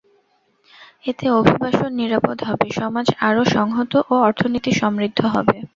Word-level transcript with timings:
এতে 1.05 1.25
অভিবাসন 1.39 1.91
নিরাপদ 1.93 2.37
হবে, 2.43 2.67
সমাজ 2.79 3.07
আরও 3.27 3.43
সংহত 3.55 3.93
ও 4.09 4.13
অর্থনীতি 4.27 4.71
সমৃদ্ধ 4.81 5.19
হবে। 5.35 5.57